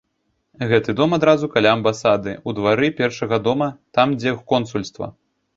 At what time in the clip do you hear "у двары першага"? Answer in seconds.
2.47-3.35